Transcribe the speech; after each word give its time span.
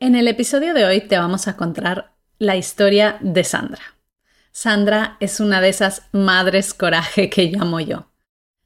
En 0.00 0.14
el 0.14 0.28
episodio 0.28 0.74
de 0.74 0.84
hoy 0.84 1.00
te 1.00 1.18
vamos 1.18 1.48
a 1.48 1.56
contar 1.56 2.12
la 2.38 2.54
historia 2.54 3.18
de 3.20 3.42
Sandra. 3.42 3.82
Sandra 4.52 5.16
es 5.18 5.40
una 5.40 5.60
de 5.60 5.70
esas 5.70 6.02
madres 6.12 6.72
coraje 6.72 7.28
que 7.28 7.46
llamo 7.46 7.80
yo. 7.80 8.06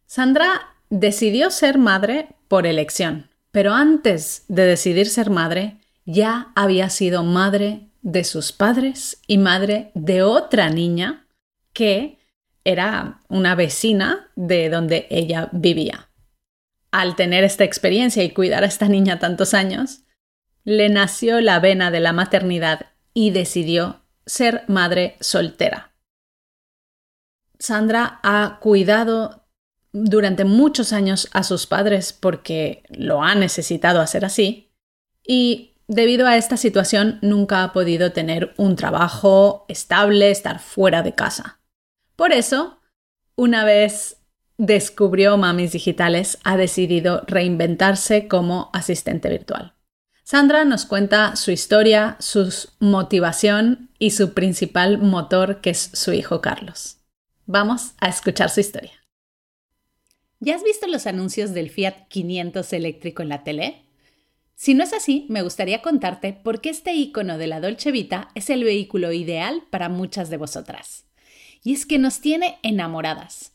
Sandra 0.05 0.75
decidió 0.91 1.51
ser 1.51 1.79
madre 1.79 2.29
por 2.49 2.67
elección, 2.67 3.31
pero 3.51 3.73
antes 3.73 4.45
de 4.49 4.67
decidir 4.67 5.09
ser 5.09 5.31
madre, 5.31 5.79
ya 6.05 6.53
había 6.55 6.91
sido 6.91 7.25
madre 7.25 7.89
de 8.03 8.25
sus 8.25 8.53
padres 8.53 9.23
y 9.27 9.39
madre 9.39 9.91
de 9.95 10.23
otra 10.23 10.69
niña 10.69 11.27
que 11.73 12.19
era 12.63 13.23
una 13.29 13.55
vecina 13.55 14.31
de 14.37 14.69
donde 14.69 15.07
ella 15.09 15.49
vivía. 15.53 16.11
Al 16.91 17.17
tener 17.17 17.43
esta 17.43 17.65
experiencia 17.65 18.23
y 18.23 18.33
cuidar 18.33 18.65
a 18.65 18.67
esta 18.67 18.89
niña 18.89 19.19
tantos 19.19 19.55
años, 19.55 20.03
le 20.65 20.89
nació 20.89 21.41
la 21.41 21.61
vena 21.61 21.91
de 21.91 22.01
la 22.01 22.13
maternidad 22.13 22.87
y 23.15 23.31
decidió 23.31 24.03
ser 24.27 24.65
madre 24.69 25.17
soltera. 25.21 25.93
Sandra 27.59 28.21
ha 28.23 28.59
cuidado 28.61 29.47
durante 29.93 30.45
muchos 30.45 30.93
años 30.93 31.29
a 31.33 31.43
sus 31.43 31.67
padres 31.67 32.13
porque 32.13 32.83
lo 32.89 33.23
ha 33.23 33.35
necesitado 33.35 34.01
hacer 34.01 34.25
así 34.25 34.73
y 35.25 35.75
debido 35.87 36.27
a 36.27 36.37
esta 36.37 36.57
situación 36.57 37.19
nunca 37.23 37.63
ha 37.63 37.73
podido 37.73 38.13
tener 38.13 38.55
un 38.57 38.77
trabajo 38.77 39.67
estable, 39.69 40.31
estar 40.31 40.59
fuera 40.59 41.03
de 41.03 41.15
casa. 41.15 41.61
Por 42.17 42.33
eso, 42.33 42.81
una 43.37 43.65
vez 43.65 44.19
descubrió 44.57 45.37
Mamis 45.37 45.73
Digitales, 45.73 46.39
ha 46.45 46.57
decidido 46.57 47.25
reinventarse 47.27 48.29
como 48.29 48.71
asistente 48.73 49.29
virtual. 49.29 49.75
Sandra 50.25 50.65
nos 50.65 50.87
cuenta 50.87 51.35
su 51.37 51.51
historia, 51.51 52.17
su 52.21 52.69
motivación 52.79 53.91
y 53.99 54.13
su 54.13 54.35
principal 54.35 54.99
motor, 54.99 55.61
que 55.61 55.71
es 55.71 55.91
su 55.93 56.13
hijo 56.13 56.41
Carlos. 56.41 56.99
Vamos 57.47 57.95
a 58.01 58.09
escuchar 58.09 58.49
su 58.49 58.61
historia. 58.61 58.93
¿Ya 60.39 60.55
has 60.55 60.63
visto 60.63 60.87
los 60.87 61.07
anuncios 61.07 61.55
del 61.55 61.71
Fiat 61.71 62.09
500 62.09 62.73
eléctrico 62.73 63.23
en 63.23 63.29
la 63.29 63.43
tele? 63.43 63.83
Si 64.55 64.75
no 64.75 64.85
es 64.85 64.93
así, 64.93 65.27
me 65.29 65.43
gustaría 65.43 65.83
contarte 65.83 66.33
por 66.33 66.61
qué 66.61 66.71
este 66.71 66.95
icono 66.95 67.37
de 67.37 67.49
la 67.49 67.61
Dolce 67.61 67.91
Vita 67.91 68.29
es 68.37 68.49
el 68.49 68.63
vehículo 68.63 69.13
ideal 69.13 69.65
para 69.71 69.89
muchas 69.89 70.31
de 70.31 70.37
vosotras. 70.37 71.05
Y 71.65 71.75
es 71.75 71.85
que 71.85 71.99
nos 71.99 72.21
tiene 72.21 72.59
enamoradas. 72.63 73.53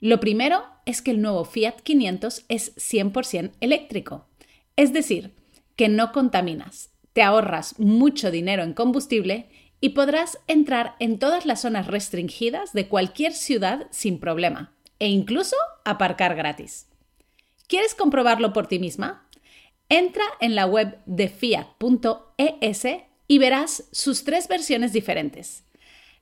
Lo 0.00 0.20
primero 0.20 0.64
es 0.84 1.02
que 1.02 1.10
el 1.10 1.20
nuevo 1.20 1.44
Fiat 1.44 1.80
500 1.82 2.44
es 2.48 2.76
100% 2.76 3.52
eléctrico. 3.60 4.28
Es 4.76 4.92
decir, 4.92 5.34
que 5.76 5.88
no 5.88 6.12
contaminas, 6.12 6.90
te 7.12 7.22
ahorras 7.22 7.78
mucho 7.78 8.30
dinero 8.30 8.62
en 8.62 8.74
combustible 8.74 9.48
y 9.80 9.90
podrás 9.90 10.38
entrar 10.46 10.96
en 10.98 11.18
todas 11.18 11.46
las 11.46 11.60
zonas 11.60 11.86
restringidas 11.86 12.72
de 12.72 12.88
cualquier 12.88 13.32
ciudad 13.32 13.86
sin 13.90 14.18
problema 14.18 14.72
e 14.98 15.08
incluso 15.08 15.56
aparcar 15.84 16.34
gratis. 16.34 16.88
¿Quieres 17.68 17.94
comprobarlo 17.94 18.52
por 18.52 18.66
ti 18.66 18.78
misma? 18.78 19.28
Entra 19.88 20.24
en 20.40 20.54
la 20.54 20.66
web 20.66 20.98
de 21.06 21.28
fiat.es 21.28 22.86
y 23.28 23.38
verás 23.38 23.84
sus 23.92 24.24
tres 24.24 24.48
versiones 24.48 24.92
diferentes. 24.92 25.64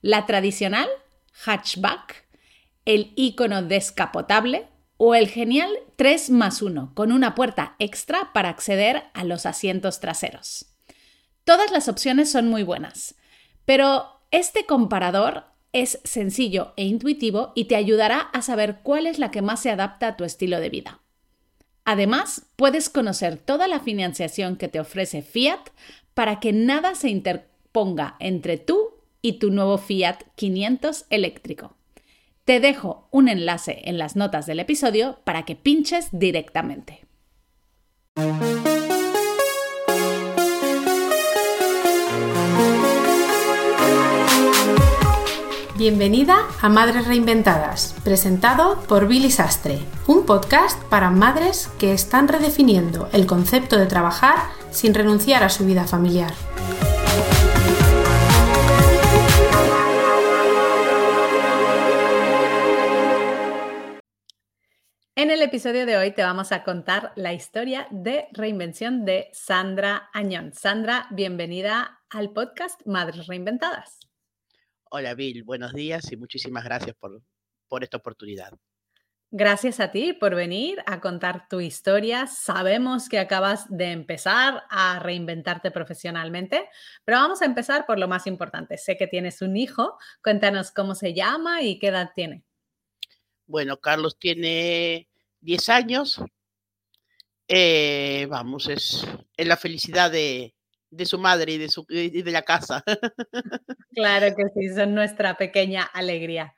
La 0.02 0.26
tradicional, 0.26 0.88
hatchback, 1.44 2.26
el 2.84 3.12
icono 3.16 3.62
descapotable 3.62 4.68
o 4.96 5.14
el 5.14 5.28
genial 5.28 5.70
3 5.96 6.30
más 6.30 6.62
1 6.62 6.92
con 6.94 7.12
una 7.12 7.34
puerta 7.34 7.76
extra 7.78 8.32
para 8.32 8.48
acceder 8.48 9.04
a 9.14 9.24
los 9.24 9.46
asientos 9.46 10.00
traseros. 10.00 10.66
Todas 11.44 11.70
las 11.70 11.88
opciones 11.88 12.30
son 12.30 12.48
muy 12.48 12.62
buenas, 12.62 13.16
pero 13.64 14.20
este 14.30 14.66
comparador 14.66 15.44
es 15.72 16.00
sencillo 16.04 16.72
e 16.76 16.84
intuitivo 16.84 17.52
y 17.54 17.64
te 17.64 17.76
ayudará 17.76 18.18
a 18.18 18.42
saber 18.42 18.80
cuál 18.82 19.06
es 19.06 19.18
la 19.18 19.30
que 19.30 19.42
más 19.42 19.60
se 19.60 19.70
adapta 19.70 20.08
a 20.08 20.16
tu 20.16 20.24
estilo 20.24 20.60
de 20.60 20.70
vida. 20.70 21.00
Además, 21.84 22.46
puedes 22.56 22.88
conocer 22.88 23.36
toda 23.36 23.68
la 23.68 23.80
financiación 23.80 24.56
que 24.56 24.68
te 24.68 24.80
ofrece 24.80 25.20
Fiat 25.20 25.60
para 26.14 26.40
que 26.40 26.52
nada 26.52 26.94
se 26.94 27.10
interponga 27.10 28.16
entre 28.20 28.56
tú 28.56 28.94
y 29.20 29.34
tu 29.34 29.50
nuevo 29.50 29.76
Fiat 29.76 30.18
500 30.36 31.06
eléctrico. 31.10 31.76
Te 32.44 32.60
dejo 32.60 33.08
un 33.10 33.28
enlace 33.28 33.80
en 33.84 33.96
las 33.96 34.16
notas 34.16 34.44
del 34.44 34.60
episodio 34.60 35.18
para 35.24 35.46
que 35.46 35.56
pinches 35.56 36.08
directamente. 36.12 37.06
Bienvenida 45.78 46.36
a 46.60 46.68
Madres 46.68 47.06
Reinventadas, 47.06 47.96
presentado 48.04 48.78
por 48.88 49.08
Billy 49.08 49.30
Sastre, 49.30 49.78
un 50.06 50.26
podcast 50.26 50.78
para 50.90 51.08
madres 51.08 51.70
que 51.78 51.94
están 51.94 52.28
redefiniendo 52.28 53.08
el 53.14 53.24
concepto 53.26 53.78
de 53.78 53.86
trabajar 53.86 54.36
sin 54.70 54.92
renunciar 54.92 55.44
a 55.44 55.48
su 55.48 55.64
vida 55.64 55.84
familiar. 55.84 56.34
En 65.24 65.30
el 65.30 65.40
episodio 65.40 65.86
de 65.86 65.96
hoy 65.96 66.10
te 66.10 66.22
vamos 66.22 66.52
a 66.52 66.62
contar 66.64 67.14
la 67.16 67.32
historia 67.32 67.88
de 67.90 68.28
reinvención 68.32 69.06
de 69.06 69.30
Sandra 69.32 70.10
Añón. 70.12 70.52
Sandra, 70.52 71.06
bienvenida 71.12 72.02
al 72.10 72.34
podcast 72.34 72.86
Madres 72.86 73.26
Reinventadas. 73.26 74.00
Hola 74.90 75.14
Bill, 75.14 75.42
buenos 75.42 75.72
días 75.72 76.12
y 76.12 76.18
muchísimas 76.18 76.62
gracias 76.64 76.94
por, 76.96 77.22
por 77.68 77.82
esta 77.82 77.96
oportunidad. 77.96 78.52
Gracias 79.30 79.80
a 79.80 79.90
ti 79.90 80.12
por 80.12 80.34
venir 80.34 80.82
a 80.84 81.00
contar 81.00 81.48
tu 81.48 81.60
historia. 81.60 82.26
Sabemos 82.26 83.08
que 83.08 83.18
acabas 83.18 83.64
de 83.70 83.92
empezar 83.92 84.64
a 84.68 84.98
reinventarte 84.98 85.70
profesionalmente, 85.70 86.68
pero 87.06 87.16
vamos 87.16 87.40
a 87.40 87.46
empezar 87.46 87.86
por 87.86 87.98
lo 87.98 88.08
más 88.08 88.26
importante. 88.26 88.76
Sé 88.76 88.98
que 88.98 89.06
tienes 89.06 89.40
un 89.40 89.56
hijo. 89.56 89.96
Cuéntanos 90.22 90.70
cómo 90.70 90.94
se 90.94 91.14
llama 91.14 91.62
y 91.62 91.78
qué 91.78 91.88
edad 91.88 92.10
tiene. 92.14 92.44
Bueno, 93.46 93.78
Carlos 93.78 94.18
tiene 94.18 95.08
10 95.44 95.68
años. 95.68 96.20
Eh, 97.46 98.26
vamos, 98.30 98.68
es, 98.68 99.06
es, 99.36 99.46
la 99.46 99.58
felicidad 99.58 100.10
de, 100.10 100.54
de 100.90 101.06
su 101.06 101.18
madre 101.18 101.52
y 101.52 101.58
de, 101.58 101.68
su, 101.68 101.84
y 101.88 102.22
de 102.22 102.32
la 102.32 102.42
casa. 102.42 102.82
Claro 103.94 104.34
que 104.34 104.42
sí, 104.54 104.74
son 104.74 104.92
nuestra 104.92 105.36
pequeña 105.36 105.84
alegría. 105.84 106.56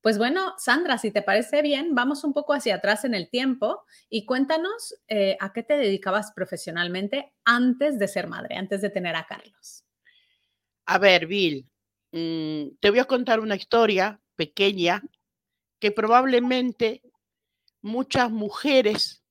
Pues 0.00 0.18
bueno, 0.18 0.54
Sandra, 0.56 0.98
si 0.98 1.10
te 1.10 1.20
parece 1.20 1.60
bien, 1.60 1.96
vamos 1.96 2.22
un 2.22 2.32
poco 2.32 2.52
hacia 2.52 2.76
atrás 2.76 3.04
en 3.04 3.12
el 3.12 3.28
tiempo 3.28 3.82
y 4.08 4.24
cuéntanos 4.24 4.94
eh, 5.08 5.36
a 5.40 5.52
qué 5.52 5.64
te 5.64 5.76
dedicabas 5.76 6.30
profesionalmente 6.30 7.32
antes 7.44 7.98
de 7.98 8.06
ser 8.06 8.28
madre, 8.28 8.54
antes 8.54 8.82
de 8.82 8.90
tener 8.90 9.16
a 9.16 9.26
Carlos. 9.26 9.84
A 10.84 10.98
ver, 10.98 11.26
Bill, 11.26 11.68
mmm, 12.12 12.76
te 12.78 12.90
voy 12.90 13.00
a 13.00 13.04
contar 13.06 13.40
una 13.40 13.56
historia 13.56 14.20
pequeña 14.36 15.02
que 15.80 15.90
probablemente 15.90 17.02
muchas 17.86 18.30
mujeres, 18.30 19.22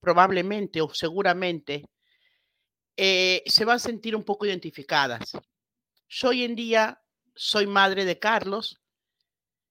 probablemente 0.00 0.80
o 0.80 0.92
seguramente, 0.92 1.88
eh, 2.96 3.42
se 3.46 3.64
van 3.64 3.76
a 3.76 3.80
sentir 3.80 4.14
un 4.14 4.22
poco 4.22 4.46
identificadas. 4.46 5.32
Yo 6.08 6.28
hoy 6.28 6.44
en 6.44 6.54
día 6.54 7.02
soy 7.34 7.66
madre 7.66 8.04
de 8.04 8.18
Carlos, 8.18 8.80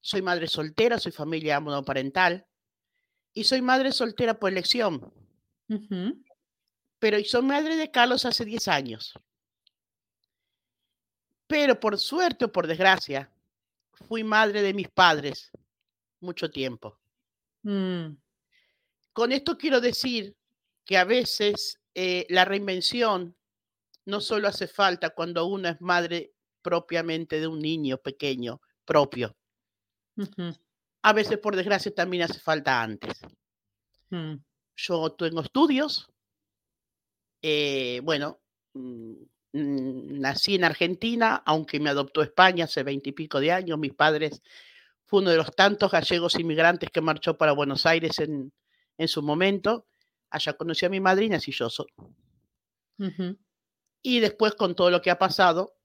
soy 0.01 0.21
madre 0.21 0.47
soltera, 0.47 0.97
soy 0.97 1.11
familia 1.11 1.59
monoparental 1.59 2.47
y 3.33 3.43
soy 3.43 3.61
madre 3.61 3.91
soltera 3.91 4.39
por 4.39 4.51
elección. 4.51 5.13
Uh 5.67 5.75
-huh. 5.75 6.25
Pero 6.97 7.23
soy 7.23 7.43
madre 7.43 7.75
de 7.75 7.91
Carlos 7.91 8.25
hace 8.25 8.43
10 8.43 8.67
años. 8.67 9.13
Pero 11.47 11.79
por 11.79 11.97
suerte 11.97 12.45
o 12.45 12.51
por 12.51 12.67
desgracia, 12.67 13.31
fui 13.91 14.23
madre 14.23 14.61
de 14.61 14.73
mis 14.73 14.89
padres 14.89 15.51
mucho 16.19 16.49
tiempo. 16.49 16.98
Mm. 17.63 18.15
Con 19.13 19.31
esto 19.31 19.57
quiero 19.57 19.81
decir 19.81 20.35
que 20.85 20.97
a 20.97 21.03
veces 21.03 21.79
eh, 21.93 22.25
la 22.29 22.45
reinvención 22.45 23.35
no 24.05 24.21
solo 24.21 24.47
hace 24.47 24.67
falta 24.67 25.11
cuando 25.11 25.45
uno 25.45 25.69
es 25.69 25.81
madre 25.81 26.33
propiamente 26.61 27.39
de 27.39 27.47
un 27.47 27.59
niño 27.59 27.97
pequeño 27.97 28.61
propio. 28.85 29.35
Uh 30.17 30.23
-huh. 30.23 30.59
A 31.01 31.13
veces, 31.13 31.37
por 31.37 31.55
desgracia, 31.55 31.93
también 31.93 32.23
hace 32.23 32.39
falta 32.39 32.81
antes. 32.81 33.21
Mm. 34.09 34.35
Yo 34.75 35.11
tengo 35.11 35.41
estudios. 35.41 36.09
Eh, 37.41 38.01
bueno, 38.03 38.41
mm, 38.73 39.13
nací 39.53 40.55
en 40.55 40.63
Argentina, 40.65 41.41
aunque 41.45 41.79
me 41.79 41.89
adoptó 41.89 42.21
España 42.21 42.65
hace 42.65 42.83
veintipico 42.83 43.39
de 43.39 43.51
años. 43.51 43.79
Mis 43.79 43.93
padres 43.93 44.41
fue 45.09 45.21
uno 45.21 45.31
de 45.31 45.37
los 45.37 45.51
tantos 45.55 45.91
gallegos 45.91 46.35
inmigrantes 46.35 46.91
que 46.91 47.01
marchó 47.01 47.35
para 47.35 47.51
Buenos 47.53 47.87
Aires 47.87 48.19
en, 48.19 48.53
en 48.95 49.07
su 49.07 49.23
momento. 49.23 49.87
Allá 50.29 50.53
conocí 50.53 50.85
a 50.85 50.89
mi 50.89 50.99
madrina 50.99 51.39
yo. 51.39 51.67
Uh 52.99 53.03
-huh. 53.05 53.37
Y 54.03 54.19
después, 54.19 54.53
con 54.53 54.75
todo 54.75 54.91
lo 54.91 55.01
que 55.01 55.09
ha 55.09 55.17
pasado 55.17 55.75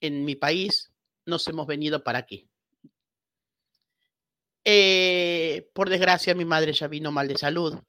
en 0.00 0.26
mi 0.26 0.34
país, 0.34 0.92
nos 1.24 1.48
hemos 1.48 1.66
venido 1.66 2.04
para 2.04 2.18
aquí. 2.18 2.46
Eh, 4.64 5.70
por 5.72 5.88
desgracia, 5.88 6.34
mi 6.34 6.44
madre 6.44 6.74
ya 6.74 6.86
vino 6.86 7.10
mal 7.10 7.26
de 7.26 7.38
salud 7.38 7.80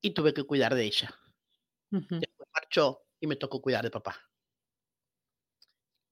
y 0.00 0.10
tuve 0.12 0.32
que 0.32 0.44
cuidar 0.44 0.74
de 0.74 0.84
ella. 0.84 1.14
Después 1.90 2.48
marchó 2.54 3.02
y 3.20 3.26
me 3.26 3.36
tocó 3.36 3.60
cuidar 3.60 3.84
de 3.84 3.90
papá. 3.90 4.16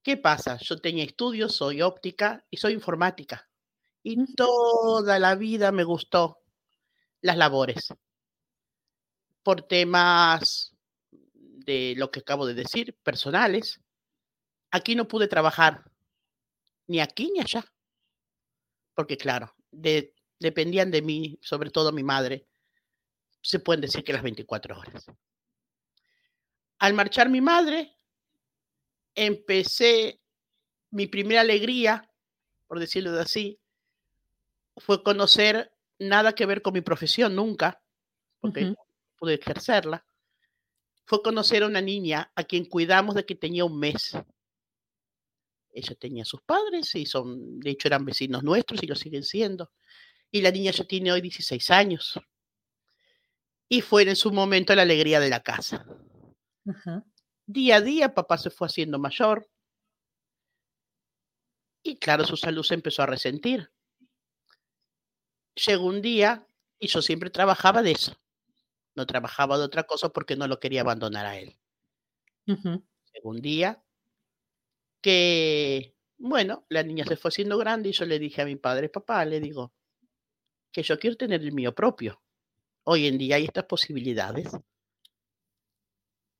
¿Qué 0.05 0.19
pasa? 0.19 0.59
Yo 0.59 0.77
tenía 0.77 1.03
estudios, 1.03 1.56
soy 1.56 1.81
óptica 1.81 2.45
y 2.51 2.59
soy 2.59 2.75
informática. 2.75 3.49
Y 4.03 4.35
toda 4.35 5.19
la 5.19 5.35
vida 5.35 5.73
me 5.73 5.83
gustó 5.83 6.43
las 7.23 7.39
labores. 7.39 7.89
Por 9.43 9.62
temas 9.62 10.77
de 11.33 11.95
lo 11.97 12.11
que 12.11 12.21
acabo 12.21 12.45
de 12.45 12.53
decir, 12.53 12.95
personales. 13.03 13.81
Aquí 14.71 14.95
no 14.95 15.09
pude 15.09 15.27
trabajar, 15.27 15.91
ni 16.87 17.01
aquí 17.01 17.31
ni 17.33 17.41
allá. 17.41 17.65
Porque 18.95 19.17
claro, 19.17 19.55
dependían 19.71 20.91
de 20.91 21.01
mí, 21.01 21.39
sobre 21.41 21.71
todo 21.71 21.93
mi 21.93 22.03
madre, 22.03 22.47
se 23.41 23.59
pueden 23.59 23.81
decir 23.81 24.05
que 24.05 24.12
las 24.12 24.23
24 24.23 24.79
horas. 24.79 25.06
Al 26.79 26.93
marchar 26.93 27.31
mi 27.31 27.41
madre, 27.41 27.97
empecé 29.14 30.20
mi 30.90 31.06
primera 31.06 31.40
alegría, 31.40 32.11
por 32.66 32.78
decirlo 32.78 33.12
de 33.12 33.22
así, 33.22 33.61
fue 34.76 35.02
conocer 35.02 35.72
nada 35.99 36.34
que 36.34 36.46
ver 36.46 36.62
con 36.62 36.75
mi 36.75 36.81
profesión 36.81 37.34
nunca, 37.34 37.82
porque 38.40 38.75
pude 39.16 39.34
ejercerla. 39.34 40.05
Fue 41.06 41.22
conocer 41.22 41.62
a 41.62 41.66
una 41.66 41.81
niña 41.81 42.32
a 42.34 42.44
quien 42.44 42.64
cuidamos 42.64 43.14
de 43.14 43.25
que 43.25 43.34
tenía 43.34 43.64
un 43.64 43.78
mes. 43.78 44.16
Ella 45.70 45.94
tenía 45.96 46.25
sus 46.25 46.40
padres 46.43 46.94
y 46.94 47.06
son, 47.06 47.60
de 47.60 47.70
hecho, 47.70 47.88
eran 47.88 48.05
vecinos 48.05 48.43
nuestros 48.43 48.82
y 48.82 48.87
lo 48.87 48.94
siguen 48.94 49.22
siendo. 49.22 49.72
Y 50.31 50.40
la 50.40 50.50
niña 50.50 50.70
ya 50.72 50.84
tiene 50.84 51.12
hoy 51.12 51.20
16 51.20 51.70
años 51.70 52.20
y 53.69 53.81
fue 53.81 54.08
en 54.08 54.17
su 54.17 54.32
momento 54.32 54.75
la 54.75 54.82
alegría 54.82 55.20
de 55.20 55.31
la 55.31 55.40
casa. 55.40 55.84
Día 57.46 57.76
a 57.76 57.81
día 57.81 58.14
papá 58.14 58.38
se 58.38 58.50
fue 58.50 58.67
haciendo 58.67 58.99
mayor 58.99 59.49
y 61.87 61.96
claro, 61.96 62.25
su 62.25 62.37
salud 62.37 62.62
se 62.62 62.75
empezó 62.75 63.02
a 63.02 63.06
resentir. 63.06 63.70
Llegó 65.55 65.85
un 65.85 66.00
día 66.00 66.49
y 66.79 66.88
yo 66.88 67.02
siempre 67.02 67.29
trabajaba 67.29 67.82
de 67.82 67.93
eso. 67.93 68.17
No 68.96 69.06
trabajaba 69.06 69.58
de 69.58 69.64
otra 69.64 69.85
cosa 69.85 70.08
porque 70.08 70.35
no 70.35 70.49
lo 70.49 70.58
quería 70.58 70.81
abandonar 70.81 71.26
a 71.26 71.38
él. 71.38 71.58
Llegó 72.46 73.31
un 73.31 73.41
día 73.43 73.85
que, 75.02 75.94
bueno, 76.17 76.64
la 76.70 76.82
niña 76.82 77.05
se 77.05 77.19
fue 77.19 77.29
haciendo 77.29 77.58
grande 77.58 77.91
y 77.91 77.93
yo 77.93 78.06
le 78.06 78.19
dije 78.19 78.41
a 78.41 78.46
mi 78.46 78.56
padre, 78.56 78.88
papá, 78.88 79.23
le 79.26 79.38
digo, 79.38 79.75
que 80.73 80.82
yo 80.82 80.99
quiero 80.99 81.17
tener 81.19 81.43
el 81.43 81.52
mío 81.52 81.75
propio. 81.75 82.23
Hoy 82.85 83.06
en 83.06 83.19
día 83.19 83.37
hay 83.37 83.44
estas 83.44 83.64
posibilidades. 83.64 84.49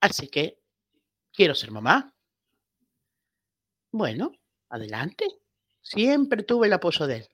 Así 0.01 0.29
que 0.29 0.64
quiero 1.35 1.55
ser 1.55 1.71
mamá. 1.71 2.15
Bueno, 3.93 4.33
adelante. 4.69 5.27
Siempre 5.83 6.43
tuve 6.43 6.69
el 6.69 6.73
apoyo 6.73 7.07
de 7.07 7.17
él. 7.17 7.29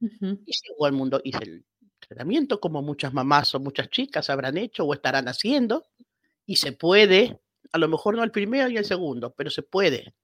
Y 0.00 0.52
llegó 0.64 0.86
al 0.86 0.92
mundo, 0.92 1.20
hice 1.24 1.42
el 1.42 1.64
tratamiento 1.98 2.60
como 2.60 2.82
muchas 2.82 3.12
mamás 3.12 3.54
o 3.54 3.60
muchas 3.60 3.90
chicas 3.90 4.30
habrán 4.30 4.56
hecho 4.56 4.84
o 4.84 4.94
estarán 4.94 5.28
haciendo. 5.28 5.86
Y 6.46 6.56
se 6.56 6.72
puede, 6.72 7.40
a 7.72 7.78
lo 7.78 7.88
mejor 7.88 8.16
no 8.16 8.22
el 8.22 8.30
primero 8.30 8.68
y 8.70 8.76
el 8.76 8.84
segundo, 8.84 9.34
pero 9.34 9.50
se 9.50 9.62
puede. 9.62 10.14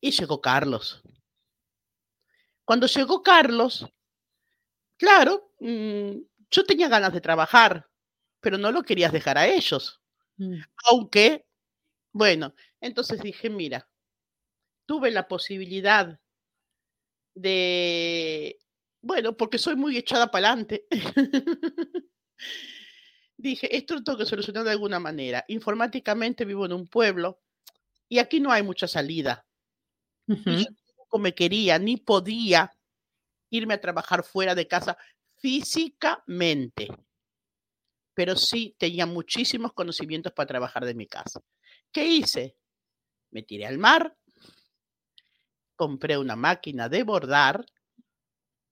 Y 0.00 0.10
llegó 0.10 0.40
Carlos. 0.40 1.02
Cuando 2.64 2.86
llegó 2.86 3.22
Carlos, 3.22 3.86
claro, 4.96 5.52
mm, 5.60 6.12
yo 6.50 6.64
tenía 6.64 6.88
ganas 6.88 7.12
de 7.12 7.20
trabajar, 7.20 7.88
pero 8.40 8.58
no 8.58 8.72
lo 8.72 8.82
querías 8.82 9.12
dejar 9.12 9.38
a 9.38 9.46
ellos. 9.46 9.99
Mm. 10.40 10.62
Aunque, 10.90 11.44
bueno, 12.12 12.54
entonces 12.80 13.20
dije, 13.20 13.50
mira, 13.50 13.86
tuve 14.86 15.10
la 15.10 15.28
posibilidad 15.28 16.18
de, 17.34 18.58
bueno, 19.02 19.36
porque 19.36 19.58
soy 19.58 19.76
muy 19.76 19.98
echada 19.98 20.30
para 20.30 20.48
adelante. 20.48 20.86
dije, 23.36 23.76
esto 23.76 23.94
lo 23.94 24.02
tengo 24.02 24.18
que 24.18 24.26
solucionar 24.26 24.64
de 24.64 24.70
alguna 24.70 24.98
manera. 24.98 25.44
Informáticamente 25.48 26.46
vivo 26.46 26.64
en 26.64 26.72
un 26.72 26.86
pueblo 26.86 27.40
y 28.08 28.18
aquí 28.18 28.40
no 28.40 28.50
hay 28.50 28.62
mucha 28.62 28.88
salida. 28.88 29.46
Y 30.26 30.64
yo 30.64 30.64
tampoco 30.86 31.18
me 31.18 31.34
quería 31.34 31.78
ni 31.78 31.98
podía 31.98 32.72
irme 33.50 33.74
a 33.74 33.80
trabajar 33.80 34.22
fuera 34.24 34.54
de 34.54 34.66
casa 34.66 34.96
físicamente, 35.36 36.88
pero 38.20 38.36
sí 38.36 38.76
tenía 38.78 39.06
muchísimos 39.06 39.72
conocimientos 39.72 40.34
para 40.34 40.46
trabajar 40.46 40.84
de 40.84 40.92
mi 40.92 41.06
casa. 41.06 41.40
¿Qué 41.90 42.04
hice? 42.04 42.54
Me 43.30 43.42
tiré 43.42 43.64
al 43.64 43.78
mar, 43.78 44.14
compré 45.74 46.18
una 46.18 46.36
máquina 46.36 46.90
de 46.90 47.02
bordar 47.02 47.64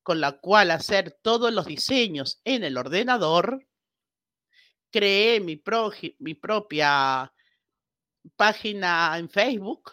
con 0.03 0.21
la 0.21 0.33
cual 0.33 0.71
hacer 0.71 1.19
todos 1.23 1.51
los 1.51 1.65
diseños 1.65 2.43
en 2.45 2.63
el 2.63 2.77
ordenador, 2.77 3.67
creé 4.91 5.41
mi, 5.41 5.63
mi 6.19 6.35
propia 6.35 7.33
página 8.37 9.17
en 9.17 9.31
Facebook. 9.31 9.93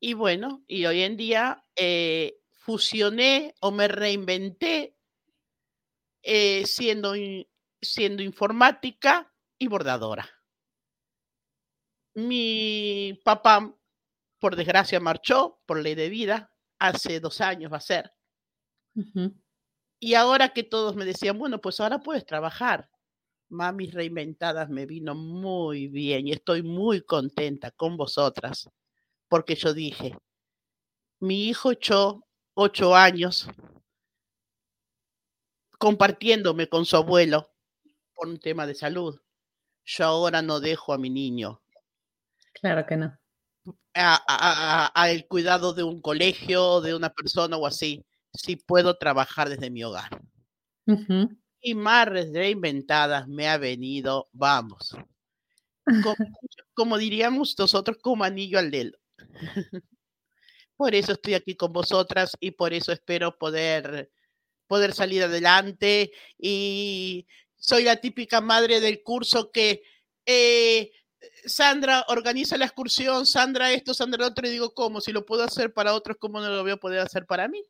Y 0.00 0.14
bueno, 0.14 0.64
y 0.66 0.86
hoy 0.86 1.02
en 1.02 1.18
día 1.18 1.62
eh, 1.76 2.38
fusioné 2.52 3.54
o 3.60 3.70
me 3.70 3.88
reinventé 3.88 4.96
eh, 6.22 6.64
siendo, 6.66 7.14
siendo 7.80 8.22
informática 8.22 9.32
y 9.58 9.68
bordadora. 9.68 10.28
Mi 12.14 13.20
papá, 13.24 13.74
por 14.38 14.56
desgracia, 14.56 15.00
marchó 15.00 15.60
por 15.66 15.80
ley 15.80 15.94
de 15.94 16.08
vida, 16.08 16.52
hace 16.78 17.20
dos 17.20 17.40
años 17.40 17.72
va 17.72 17.76
a 17.76 17.80
ser. 17.80 18.12
Y 20.00 20.14
ahora 20.14 20.52
que 20.52 20.62
todos 20.62 20.96
me 20.96 21.04
decían, 21.04 21.38
bueno, 21.38 21.60
pues 21.60 21.78
ahora 21.80 22.00
puedes 22.00 22.26
trabajar. 22.26 22.90
Mamis 23.48 23.92
reinventadas 23.92 24.68
me 24.68 24.86
vino 24.86 25.14
muy 25.14 25.88
bien 25.88 26.26
y 26.26 26.32
estoy 26.32 26.62
muy 26.62 27.02
contenta 27.02 27.70
con 27.72 27.96
vosotras, 27.96 28.70
porque 29.28 29.56
yo 29.56 29.74
dije, 29.74 30.16
mi 31.20 31.48
hijo 31.48 31.72
echó 31.72 32.24
ocho 32.54 32.94
años 32.94 33.48
compartiéndome 35.80 36.68
con 36.68 36.84
su 36.84 36.96
abuelo 36.96 37.50
por 38.14 38.28
un 38.28 38.38
tema 38.38 38.66
de 38.66 38.74
salud. 38.74 39.18
Yo 39.86 40.04
ahora 40.04 40.42
no 40.42 40.60
dejo 40.60 40.92
a 40.92 40.98
mi 40.98 41.08
niño. 41.08 41.62
Claro 42.52 42.84
que 42.84 42.98
no. 42.98 43.18
Al 43.94 45.26
cuidado 45.26 45.72
de 45.72 45.82
un 45.82 46.02
colegio, 46.02 46.82
de 46.82 46.94
una 46.94 47.08
persona 47.08 47.56
o 47.56 47.66
así. 47.66 48.04
Si 48.34 48.56
puedo 48.56 48.98
trabajar 48.98 49.48
desde 49.48 49.70
mi 49.70 49.82
hogar. 49.82 50.20
Y 51.62 51.74
Marres 51.74 52.30
Reinventadas 52.30 53.26
me 53.26 53.48
ha 53.48 53.56
venido, 53.56 54.28
vamos. 54.32 54.94
Como, 55.84 56.14
como 56.74 56.98
diríamos 56.98 57.58
nosotros, 57.58 57.96
como 58.02 58.24
anillo 58.24 58.58
al 58.58 58.70
dedo. 58.70 58.98
Por 60.76 60.94
eso 60.94 61.12
estoy 61.12 61.34
aquí 61.34 61.56
con 61.56 61.72
vosotras 61.72 62.36
y 62.40 62.52
por 62.52 62.72
eso 62.72 62.90
espero 62.90 63.36
poder, 63.36 64.10
poder 64.70 64.92
salir 64.92 65.24
adelante. 65.24 66.12
Y 66.38 67.26
soy 67.56 67.82
la 67.82 67.96
típica 67.96 68.40
madre 68.40 68.78
del 68.78 69.02
curso 69.02 69.50
que 69.50 69.82
eh, 70.24 70.92
Sandra 71.44 72.04
organiza 72.06 72.56
la 72.56 72.66
excursión, 72.66 73.26
Sandra 73.26 73.72
esto, 73.72 73.94
Sandra 73.94 74.28
otro, 74.28 74.46
y 74.46 74.50
digo, 74.50 74.72
¿cómo? 74.72 75.00
Si 75.00 75.10
lo 75.10 75.26
puedo 75.26 75.42
hacer 75.42 75.72
para 75.72 75.92
otros, 75.92 76.18
¿cómo 76.20 76.40
no 76.40 76.48
lo 76.50 76.62
voy 76.62 76.70
a 76.70 76.76
poder 76.76 77.00
hacer 77.00 77.26
para 77.26 77.48
mí? 77.48 77.64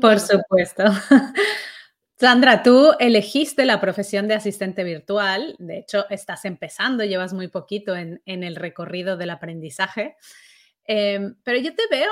Por 0.00 0.20
supuesto. 0.20 0.84
Sandra, 2.16 2.62
tú 2.62 2.92
elegiste 3.00 3.64
la 3.64 3.80
profesión 3.80 4.28
de 4.28 4.34
asistente 4.34 4.84
virtual, 4.84 5.56
de 5.58 5.78
hecho 5.78 6.08
estás 6.10 6.44
empezando, 6.44 7.02
llevas 7.02 7.32
muy 7.32 7.48
poquito 7.48 7.96
en, 7.96 8.22
en 8.24 8.44
el 8.44 8.54
recorrido 8.54 9.16
del 9.16 9.30
aprendizaje. 9.30 10.16
Em, 10.86 11.34
pero 11.44 11.58
yo 11.58 11.74
te 11.74 11.82
veo 11.90 12.10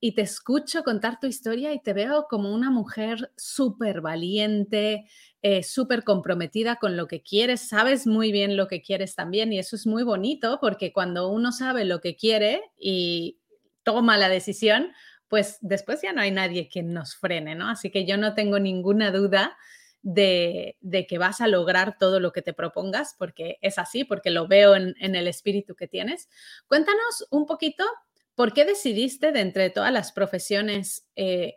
y 0.00 0.12
te 0.14 0.22
escucho 0.22 0.82
contar 0.82 1.20
tu 1.20 1.28
historia 1.28 1.72
y 1.72 1.80
te 1.80 1.92
veo 1.92 2.26
como 2.28 2.52
una 2.52 2.68
mujer 2.70 3.30
súper 3.36 4.00
valiente, 4.00 5.06
eh, 5.42 5.62
súper 5.62 6.02
comprometida 6.02 6.76
con 6.76 6.96
lo 6.96 7.06
que 7.06 7.22
quieres, 7.22 7.68
sabes 7.68 8.06
muy 8.08 8.32
bien 8.32 8.56
lo 8.56 8.66
que 8.66 8.82
quieres 8.82 9.14
también 9.14 9.52
y 9.52 9.60
eso 9.60 9.76
es 9.76 9.86
muy 9.86 10.02
bonito 10.02 10.58
porque 10.60 10.92
cuando 10.92 11.28
uno 11.28 11.52
sabe 11.52 11.84
lo 11.84 12.00
que 12.00 12.16
quiere 12.16 12.62
y 12.76 13.38
toma 13.84 14.18
la 14.18 14.28
decisión, 14.28 14.92
pues 15.28 15.58
después 15.60 16.02
ya 16.02 16.12
no 16.12 16.20
hay 16.22 16.32
nadie 16.32 16.68
quien 16.68 16.92
nos 16.92 17.14
frene, 17.14 17.54
¿no? 17.54 17.68
Así 17.68 17.90
que 17.90 18.04
yo 18.04 18.16
no 18.16 18.34
tengo 18.34 18.58
ninguna 18.58 19.12
duda 19.12 19.56
de, 20.02 20.76
que 21.08 21.18
vas 21.18 21.40
a 21.40 21.48
lograr 21.48 21.96
todo 21.98 22.20
lo 22.20 22.32
que 22.32 22.42
te 22.42 22.52
propongas, 22.52 23.14
porque 23.18 23.58
es 23.62 23.78
así, 23.78 24.04
porque 24.04 24.30
lo 24.30 24.48
veo 24.48 24.74
en, 24.74 24.94
el 24.98 25.28
espíritu 25.28 25.74
que 25.74 25.88
tienes. 25.88 26.28
Cuéntanos 26.66 27.26
un 27.30 27.46
poquito 27.46 27.84
por 28.34 28.52
qué 28.52 28.64
decidiste 28.64 29.32
de 29.32 29.40
entre 29.40 29.70
todas 29.70 29.92
las 29.92 30.12
profesiones 30.12 31.06
eh, 31.16 31.56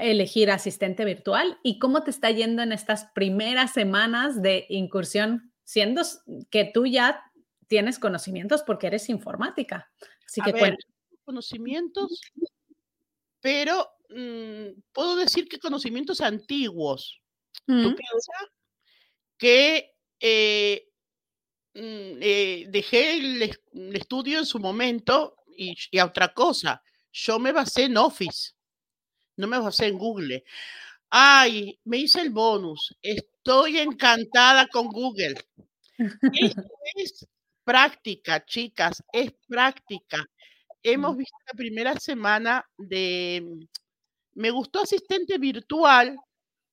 elegir 0.00 0.50
asistente 0.50 1.04
virtual 1.04 1.58
y 1.62 1.78
cómo 1.78 2.02
te 2.02 2.10
está 2.10 2.30
yendo 2.30 2.62
en 2.62 2.72
estas 2.72 3.06
primeras 3.14 3.72
semanas 3.72 4.40
de 4.40 4.66
incursión, 4.68 5.52
siendo 5.64 6.02
que 6.50 6.70
tú 6.72 6.86
ya 6.86 7.22
tienes 7.66 7.98
conocimientos 7.98 8.62
porque 8.62 8.86
eres 8.86 9.08
informática. 9.08 9.90
Así 10.26 10.40
que 10.40 10.52
ver, 10.52 10.76
conocimientos, 11.24 12.20
pero 13.40 13.90
mm, 14.08 14.80
puedo 14.92 15.16
decir 15.16 15.48
que 15.48 15.58
conocimientos 15.58 16.20
antiguos. 16.20 17.21
¿Tú 17.82 17.90
mm. 17.90 17.96
piensas 17.96 18.48
que 19.38 19.94
eh, 20.20 20.88
mm, 21.74 22.18
eh, 22.20 22.66
dejé 22.68 23.14
el, 23.14 23.42
estudio 23.94 24.38
en 24.38 24.46
su 24.46 24.58
momento 24.58 25.36
y, 25.56 25.76
y 25.90 25.98
a 25.98 26.06
otra 26.06 26.32
cosa? 26.32 26.82
Yo 27.12 27.38
me 27.38 27.52
basé 27.52 27.84
en 27.84 27.96
Office 27.96 28.52
no 29.36 29.46
me 29.46 29.58
basé 29.58 29.86
en 29.86 29.98
Google. 29.98 30.44
Ay, 31.10 31.78
me 31.84 31.98
hice 31.98 32.20
el 32.20 32.30
bonus. 32.30 32.96
Estoy 33.02 33.78
encantada 33.78 34.66
con 34.68 34.88
Google. 34.88 35.34
Esto 35.98 36.62
es 36.94 37.26
práctica, 37.64 38.44
chicas, 38.44 39.02
es 39.12 39.32
práctica. 39.46 40.24
Hemos 40.82 41.16
visto 41.16 41.36
la 41.46 41.56
primera 41.56 41.98
semana 41.98 42.68
de... 42.76 43.68
Me 44.34 44.50
gustó 44.50 44.82
asistente 44.82 45.38
virtual 45.38 46.16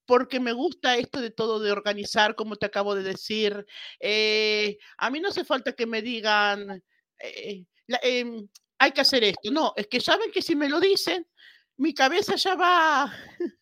porque 0.10 0.40
me 0.40 0.54
gusta 0.54 0.98
esto 0.98 1.22
de 1.22 1.30
todo 1.30 1.60
de 1.60 1.72
organizar, 1.72 2.34
como 2.34 2.56
te 2.56 2.66
acabo 2.66 2.96
de 2.96 3.04
decir. 3.04 3.64
Eh, 4.00 4.80
a 4.98 5.12
mí 5.12 5.20
no 5.20 5.30
hace 5.30 5.46
falta 5.46 5.74
que 5.74 5.86
me 5.86 6.02
digan, 6.02 6.84
eh, 7.20 7.64
em, 8.02 8.48
hay 8.80 8.92
que 8.92 9.02
hacer 9.02 9.24
esto. 9.24 9.52
No, 9.52 9.72
es 9.76 9.86
que 9.86 10.02
saben 10.02 10.32
que 10.32 10.42
si 10.42 10.56
me 10.56 10.68
lo 10.68 10.80
dicen, 10.80 11.28
mi 11.78 11.94
cabeza 11.94 12.36
ya 12.38 12.56
va 12.56 13.14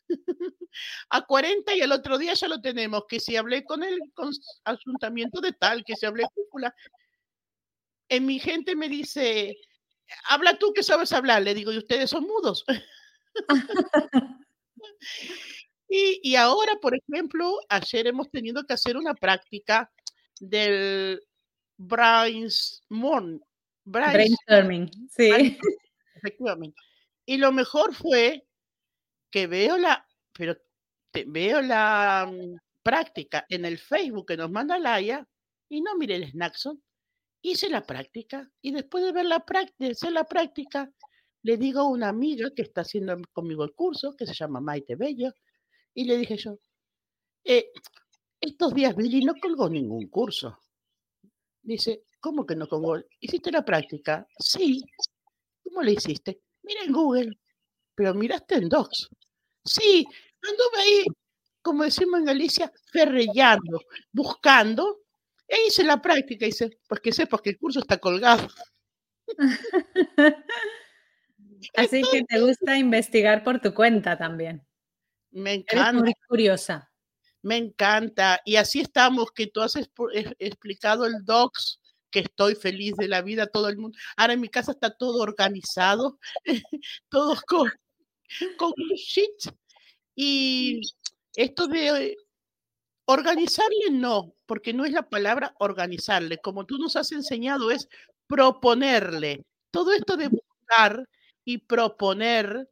a 1.10 1.26
40 1.26 1.76
y 1.76 1.82
el 1.82 1.92
otro 1.92 2.18
día 2.18 2.34
ya 2.34 2.48
lo 2.48 2.62
tenemos, 2.62 3.04
que 3.10 3.20
si 3.20 3.36
hablé 3.36 3.66
con 3.66 3.84
el 3.84 4.00
con 4.14 4.32
ayuntamiento 4.64 5.42
de 5.42 5.52
tal, 5.52 5.84
que 5.84 5.98
si 5.98 6.06
hablé 6.06 6.28
cúpula. 6.34 6.74
En 8.08 8.26
mi 8.26 8.40
gente 8.40 8.74
me 8.78 8.88
dice, 8.88 9.58
habla 10.30 10.58
tú 10.58 10.72
que 10.74 10.82
sabes 10.82 11.12
hablar, 11.12 11.42
le 11.42 11.54
digo, 11.54 11.74
y 11.74 11.78
ustedes 11.78 12.10
son 12.10 12.24
mudos. 12.24 12.64
y, 15.88 16.20
y, 16.24 16.36
ahora, 16.36 16.74
por 16.82 16.96
ejemplo, 16.96 17.60
ayer 17.70 18.08
hemos 18.08 18.30
tenido 18.30 18.64
que 18.66 18.74
hacer 18.74 18.98
una 18.98 19.14
práctica 19.14 19.92
del 20.40 21.22
brainstorming. 21.78 23.42
Brainstorming, 23.86 24.90
sí. 25.10 25.58
Efectivamente. 26.16 26.78
Y 27.26 27.38
lo 27.38 27.52
mejor 27.52 27.94
fue 27.94 28.46
que 29.30 29.48
veo 29.48 29.78
la, 29.78 30.06
pero 30.34 30.58
veo 31.28 31.62
la 31.62 32.30
mm, 32.32 32.58
práctica 32.84 33.46
en 33.50 33.66
el 33.66 33.78
Facebook 33.78 34.28
que 34.28 34.38
nos 34.38 34.52
manda 34.52 34.80
Laia 34.80 35.28
y 35.70 35.82
no 35.82 35.96
mire 35.96 36.16
el 36.16 36.32
Snackson. 36.32 36.82
Hice 37.42 37.70
la 37.70 37.86
práctica 37.86 38.50
y 38.62 38.72
después 38.72 39.04
de 39.04 39.12
ver 39.12 39.26
la 39.26 39.46
práctica, 39.46 39.92
hacer 39.92 40.12
la 40.12 40.26
práctica, 40.26 40.92
le 41.44 41.58
digo 41.58 41.82
a 41.82 41.88
una 41.88 42.10
amiga 42.10 42.50
que 42.56 42.64
está 42.64 42.82
haciendo 42.82 43.16
conmigo 43.32 43.64
el 43.64 43.74
curso, 43.74 44.16
que 44.16 44.26
se 44.26 44.34
llama 44.34 44.60
Maite 44.60 44.96
Bello, 44.96 45.32
y 45.98 46.06
le 46.06 46.16
dije 46.20 46.38
yo, 46.38 46.60
eh, 47.44 47.72
estos 48.40 48.74
días 48.76 48.96
Billy 48.96 49.26
no 49.26 49.34
colgó 49.42 49.68
ningún 49.68 50.08
curso. 50.10 50.60
Dice, 51.64 52.04
¿cómo 52.20 52.46
que 52.46 52.56
no 52.56 52.68
colgó? 52.68 52.98
¿Hiciste 53.20 53.52
la 53.52 53.66
práctica? 53.66 54.28
Sí. 54.40 54.84
¿Cómo 55.64 55.82
le 55.82 55.94
hiciste? 55.94 56.42
Mira 56.62 56.84
en 56.84 56.94
Google, 56.94 57.40
pero 57.96 58.14
miraste 58.14 58.56
en 58.58 58.70
Docs. 58.70 59.10
Sí, 59.66 60.06
anduve 60.44 60.82
ahí, 60.84 61.06
como 61.64 61.84
decimos 61.84 62.20
en 62.20 62.26
Galicia, 62.26 62.72
ferrellando, 62.92 63.82
buscando, 64.12 65.00
e 65.48 65.68
hice 65.68 65.84
la 65.84 66.00
práctica. 66.00 66.46
Y 66.46 66.50
dice, 66.50 66.80
pues 66.88 67.02
que 67.02 67.12
sepas 67.12 67.42
que 67.42 67.52
el 67.52 67.58
curso 67.58 67.80
está 67.80 67.98
colgado. 67.98 68.48
Así 71.76 72.04
que 72.12 72.24
te 72.24 72.40
gusta 72.42 72.78
investigar 72.78 73.44
por 73.44 73.60
tu 73.62 73.74
cuenta 73.74 74.18
también. 74.18 74.67
Me 75.32 75.54
encanta. 75.54 75.90
Eres 75.90 76.02
muy 76.02 76.14
curiosa. 76.28 76.92
Me 77.42 77.58
encanta. 77.58 78.42
Y 78.46 78.56
así 78.56 78.82
estamos, 78.82 79.32
que 79.32 79.48
tú 79.48 79.62
has 79.62 79.76
explicado 79.76 81.06
el 81.06 81.24
docs 81.24 81.80
que 82.10 82.20
estoy 82.20 82.56
feliz 82.56 82.96
de 82.98 83.08
la 83.08 83.22
vida, 83.22 83.48
todo 83.48 83.70
el 83.70 83.78
mundo. 83.78 83.98
Ahora 84.16 84.34
en 84.34 84.42
mi 84.42 84.50
casa 84.50 84.72
está 84.72 84.96
todo 84.96 85.22
organizado, 85.22 86.20
todos 87.10 87.42
con, 87.42 87.70
con 88.58 88.74
shit. 88.96 89.54
Y 90.16 90.82
esto 91.36 91.68
de 91.68 92.18
organizarle 93.06 93.92
no, 93.92 94.34
porque 94.46 94.74
no 94.74 94.86
es 94.86 94.92
la 94.92 95.10
palabra 95.10 95.54
organizarle. 95.60 96.40
Como 96.40 96.66
tú 96.66 96.78
nos 96.78 96.96
has 96.96 97.12
enseñado, 97.12 97.72
es 97.72 97.88
proponerle. 98.28 99.46
Todo 99.72 99.94
esto 99.94 100.18
de 100.18 100.30
buscar 100.30 101.08
y 101.46 101.60
proponer 101.60 102.70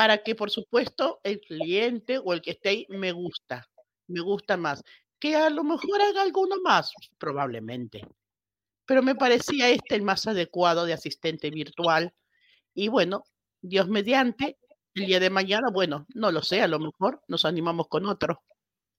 para 0.00 0.22
que, 0.22 0.34
por 0.34 0.50
supuesto, 0.50 1.20
el 1.24 1.42
cliente 1.42 2.18
o 2.24 2.32
el 2.32 2.40
que 2.40 2.52
esté 2.52 2.68
ahí 2.70 2.86
me 2.88 3.12
gusta, 3.12 3.68
me 4.06 4.22
gusta 4.22 4.56
más. 4.56 4.82
Que 5.18 5.36
a 5.36 5.50
lo 5.50 5.62
mejor 5.62 6.00
haga 6.00 6.22
alguno 6.22 6.56
más, 6.64 6.90
probablemente 7.18 8.00
pero 8.86 9.02
me 9.02 9.14
parecía 9.14 9.68
este 9.68 9.94
el 9.94 10.02
más 10.02 10.26
adecuado 10.26 10.86
de 10.86 10.94
asistente 10.94 11.50
virtual. 11.50 12.14
Y 12.74 12.88
bueno, 12.88 13.24
Dios 13.60 13.88
mediante, 13.88 14.58
el 14.94 15.06
día 15.06 15.20
de 15.20 15.28
mañana, 15.28 15.68
bueno, 15.70 16.06
no 16.14 16.32
lo 16.32 16.42
sé, 16.42 16.62
a 16.62 16.66
lo 16.66 16.78
mejor 16.78 17.20
nos 17.28 17.44
animamos 17.44 17.86
con 17.88 18.06
otro. 18.06 18.42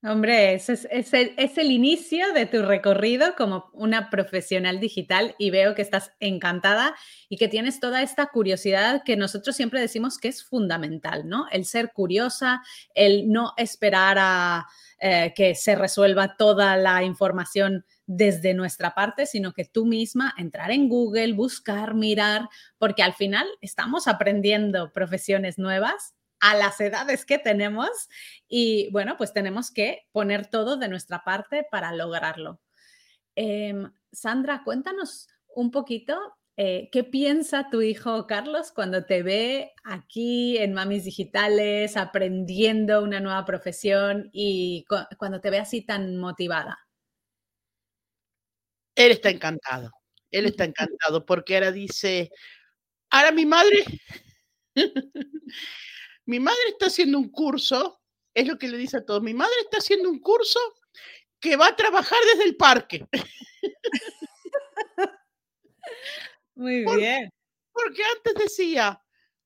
Hombre, 0.04 0.56
es, 0.56 0.68
es, 0.68 1.14
el, 1.14 1.36
es, 1.38 1.60
el, 1.60 1.70
inicio 1.70 2.34
de 2.34 2.48
tu 2.48 2.64
recorrido 2.64 3.36
como 3.36 3.70
una 3.72 4.10
profesional 4.10 4.80
digital 4.80 5.36
y 5.38 5.52
veo 5.52 5.76
que 5.76 5.84
estás 5.84 6.12
encantada 6.20 6.96
y 7.30 7.38
que 7.38 7.48
tienes 7.48 7.80
toda 7.80 8.02
esta 8.02 8.26
curiosidad 8.32 9.04
que 9.06 9.16
nosotros 9.16 9.56
siempre 9.56 9.80
decimos 9.80 10.18
que 10.18 10.30
es 10.30 10.44
fundamental, 10.44 11.30
¿no? 11.30 11.46
El 11.52 11.66
ser 11.66 11.92
curiosa, 11.94 12.64
el 12.96 13.30
no 13.30 13.54
esperar 13.58 14.18
a 14.20 14.66
eh, 15.00 15.34
que 15.36 15.54
se 15.54 15.76
resuelva 15.76 16.36
toda 16.36 16.78
la 16.78 17.04
información 17.04 17.86
desde 18.08 18.56
nuestra 18.56 18.96
parte, 18.96 19.28
sino 19.28 19.54
que 19.54 19.66
tú 19.66 19.86
misma 19.86 20.34
entrar 20.36 20.72
en 20.72 20.90
Google, 20.90 21.34
buscar, 21.34 21.94
mirar, 21.94 22.50
porque 22.80 23.04
al 23.04 23.14
final 23.14 23.48
estamos 23.62 24.08
aprendiendo 24.08 24.92
profesiones 24.92 25.60
nuevas 25.60 26.16
a 26.42 26.56
las 26.56 26.80
edades 26.82 27.26
que 27.26 27.40
tenemos 27.40 28.10
y 28.48 28.90
bueno, 28.92 29.16
pues 29.18 29.34
tenemos 29.34 29.72
que 29.72 30.08
poner 30.12 30.48
todo 30.48 30.78
de 30.78 30.90
nuestra 30.90 31.24
parte 31.24 31.66
para 31.72 31.94
lograrlo. 31.94 32.60
Em, 33.36 33.92
Sandra, 34.12 34.64
cuéntanos 34.66 35.28
un 35.56 35.72
poquito 35.72 36.20
eh, 36.58 36.90
¿qué 36.92 37.04
piensa 37.04 37.70
tu 37.72 37.82
hijo 37.82 38.28
Carlos 38.28 38.72
cuando 38.72 39.06
te 39.06 39.24
ve 39.24 39.72
aquí 39.84 40.58
en 40.58 40.74
Mamis 40.74 41.06
Digitales 41.06 41.96
aprendiendo 41.96 43.02
una 43.02 43.20
nueva 43.20 43.46
profesión 43.46 44.30
y 44.34 44.86
cuando 45.18 45.40
te 45.40 45.50
ve 45.50 45.60
así 45.60 45.82
tan 45.82 46.18
motivada? 46.18 46.78
Él 48.96 49.12
está 49.14 49.30
encantado, 49.30 49.90
él 50.30 50.46
está 50.46 50.66
encantado 50.66 51.26
porque 51.26 51.56
ahora 51.56 51.72
dice, 51.72 52.30
ahora 53.10 53.32
mi 53.32 53.46
madre, 53.46 53.86
mi 56.26 56.40
madre 56.40 56.60
está 56.70 56.88
haciendo 56.88 57.18
un 57.18 57.30
curso, 57.30 58.02
es 58.34 58.48
lo 58.48 58.58
que 58.58 58.68
le 58.68 58.78
dice 58.78 58.98
a 58.98 59.06
todos, 59.06 59.22
mi 59.22 59.34
madre 59.34 59.54
está 59.64 59.78
haciendo 59.78 60.10
un 60.10 60.20
curso 60.20 60.60
que 61.40 61.56
va 61.56 61.68
a 61.68 61.76
trabajar 61.76 62.18
desde 62.32 62.46
el 62.46 62.56
parque. 62.56 63.08
Muy 66.56 66.86
bien. 66.96 67.30
Porque 67.74 68.04
antes 68.16 68.34
decía, 68.36 69.02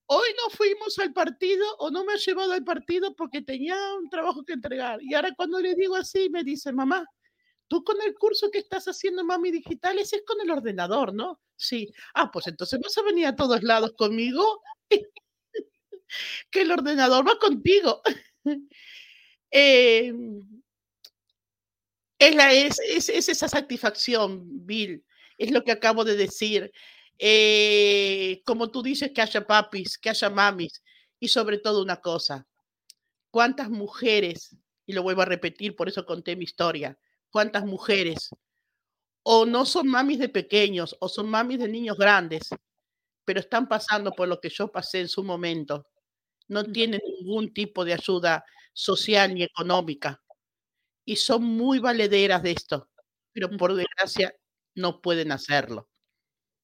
hoy 0.07 0.27
no 0.37 0.49
fuimos 0.49 0.97
al 0.99 1.13
partido 1.13 1.65
o 1.79 1.89
no 1.89 2.03
me 2.03 2.13
ha 2.13 2.17
llevado 2.17 2.53
al 2.53 2.63
partido 2.63 3.15
porque 3.15 3.41
tenía 3.41 3.75
un 3.95 4.09
trabajo 4.09 4.43
que 4.43 4.53
entregar. 4.53 5.01
Y 5.01 5.13
ahora 5.13 5.33
cuando 5.35 5.59
le 5.59 5.75
digo 5.75 5.95
así, 5.95 6.29
me 6.29 6.43
dice, 6.43 6.73
mamá, 6.73 7.05
tú 7.67 7.83
con 7.83 8.01
el 8.01 8.13
curso 8.15 8.51
que 8.51 8.59
estás 8.59 8.85
haciendo, 8.85 9.23
mami, 9.23 9.51
digital, 9.51 9.97
ese 9.99 10.17
es 10.17 10.23
con 10.25 10.41
el 10.41 10.51
ordenador, 10.51 11.13
¿no? 11.13 11.39
Sí. 11.55 11.91
Ah, 12.13 12.31
pues 12.31 12.47
entonces 12.47 12.79
vas 12.81 12.97
a 12.97 13.03
venir 13.03 13.27
a 13.27 13.35
todos 13.35 13.63
lados 13.63 13.93
conmigo. 13.97 14.61
que 16.55 16.61
el 16.61 16.71
ordenador 16.71 17.27
va 17.27 17.37
contigo. 17.37 18.01
Em, 19.51 20.41
es, 22.19 23.09
esa 23.09 23.47
satisfacción, 23.47 24.65
Bill. 24.65 25.05
Es 25.37 25.51
lo 25.51 25.63
que 25.63 25.71
acabo 25.71 26.03
de 26.03 26.17
decir. 26.17 26.71
Eh, 27.19 28.41
como 28.45 28.69
tú 28.69 28.81
dices, 28.81 29.11
que 29.13 29.21
haya 29.21 29.47
papis, 29.47 29.97
que 29.97 30.09
haya 30.09 30.29
mamis 30.29 30.81
y 31.19 31.29
sobre 31.29 31.59
todo 31.59 31.81
una 31.81 32.01
cosa, 32.01 32.45
¿cuántas 33.31 33.69
mujeres 33.69 34.57
y 34.85 34.93
lo 34.93 35.03
vuelvo 35.03 35.21
a 35.21 35.25
repetir, 35.25 35.75
por 35.75 35.89
eso 35.89 36.05
conté 36.05 36.35
mi 36.35 36.43
historia. 36.43 36.97
¿Cuántas 37.31 37.65
mujeres 37.65 38.29
o 39.23 39.45
no 39.45 39.65
son 39.65 39.87
mamis 39.87 40.19
de 40.19 40.29
pequeños 40.29 40.95
o 40.99 41.09
son 41.09 41.29
mamis 41.29 41.59
de 41.59 41.67
niños 41.67 41.97
grandes, 41.97 42.49
pero 43.25 43.39
están 43.39 43.67
pasando 43.67 44.11
por 44.11 44.27
lo 44.27 44.39
que 44.39 44.49
yo 44.49 44.67
pasé 44.67 45.01
en 45.01 45.09
su 45.09 45.23
momento? 45.23 45.87
No 46.47 46.63
tienen 46.63 47.01
ningún 47.19 47.53
tipo 47.53 47.85
de 47.85 47.93
ayuda 47.93 48.43
social 48.73 49.33
ni 49.33 49.43
económica 49.43 50.21
y 51.05 51.15
son 51.15 51.43
muy 51.43 51.79
valederas 51.79 52.43
de 52.43 52.51
esto, 52.51 52.89
pero 53.31 53.49
por 53.57 53.73
desgracia 53.75 54.35
no 54.75 55.01
pueden 55.01 55.31
hacerlo. 55.31 55.87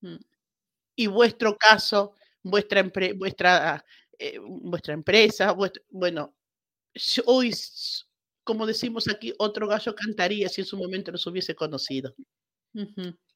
Mm. 0.02 0.18
Y 0.96 1.08
vuestro 1.08 1.58
caso, 1.58 2.16
vuestra, 2.44 2.84
vuestra, 3.16 3.86
eh, 4.20 4.40
vuestra 4.40 4.94
empresa, 4.94 5.56
bueno, 5.90 6.36
hoy 7.26 7.54
como 8.44 8.66
decimos 8.66 9.08
aquí, 9.08 9.34
otro 9.38 9.68
gallo 9.68 9.96
cantaría 9.96 10.50
si 10.50 10.62
en 10.62 10.68
su 10.68 10.78
momento 10.78 11.12
nos 11.12 11.26
hubiese 11.28 11.56
conocido. 11.56 12.14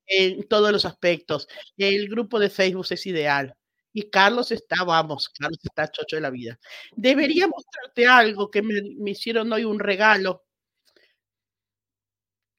En 0.08 0.48
todos 0.48 0.72
los 0.72 0.86
aspectos. 0.86 1.48
El 1.78 2.10
grupo 2.10 2.40
de 2.40 2.50
Facebook 2.50 2.88
es 2.90 3.06
ideal. 3.06 3.56
Y 3.96 4.10
Carlos 4.10 4.52
está, 4.52 4.84
vamos, 4.84 5.30
Carlos 5.30 5.60
está 5.64 5.90
chocho 5.90 6.18
de 6.18 6.22
la 6.22 6.30
vida. 6.30 6.60
Debería 6.96 7.48
mostrarte 7.48 8.06
algo 8.06 8.52
que 8.52 8.62
me, 8.62 8.76
me 8.98 9.12
hicieron 9.12 9.52
hoy 9.54 9.64
un 9.64 9.80
regalo, 9.80 10.44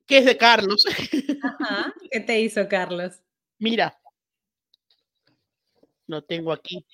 que 0.06 0.18
es 0.18 0.24
de 0.24 0.36
Carlos. 0.36 0.84
Ajá. 1.42 1.92
¿Qué 2.10 2.20
te 2.20 2.40
hizo 2.40 2.68
Carlos? 2.68 3.22
Mira, 3.58 3.98
lo 6.06 6.22
tengo 6.24 6.52
aquí. 6.52 6.84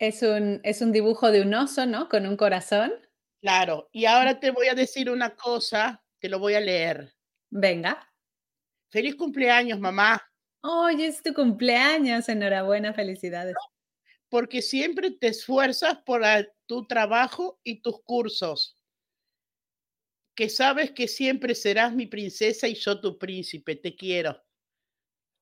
Es 0.00 0.22
un, 0.22 0.60
es 0.64 0.80
un 0.82 0.90
dibujo 0.90 1.30
de 1.30 1.42
un 1.42 1.54
oso, 1.54 1.86
¿no? 1.86 2.08
Con 2.08 2.26
un 2.26 2.36
corazón. 2.36 2.92
Claro, 3.40 3.88
y 3.92 4.06
ahora 4.06 4.40
te 4.40 4.50
voy 4.50 4.66
a 4.68 4.74
decir 4.74 5.10
una 5.10 5.34
cosa, 5.36 6.02
te 6.20 6.28
lo 6.28 6.38
voy 6.38 6.54
a 6.54 6.60
leer. 6.60 7.14
Venga. 7.50 8.06
Feliz 8.90 9.16
cumpleaños, 9.16 9.80
mamá. 9.80 10.22
Hoy 10.62 11.04
es 11.04 11.22
tu 11.22 11.32
cumpleaños, 11.32 12.28
enhorabuena, 12.28 12.92
felicidades. 12.92 13.54
Porque 14.28 14.62
siempre 14.62 15.10
te 15.10 15.28
esfuerzas 15.28 15.98
por 16.04 16.22
tu 16.66 16.86
trabajo 16.86 17.58
y 17.64 17.82
tus 17.82 18.02
cursos. 18.02 18.76
Que 20.34 20.48
sabes 20.48 20.92
que 20.92 21.08
siempre 21.08 21.54
serás 21.54 21.94
mi 21.94 22.06
princesa 22.06 22.68
y 22.68 22.74
yo 22.74 23.00
tu 23.00 23.18
príncipe, 23.18 23.76
te 23.76 23.96
quiero. 23.96 24.40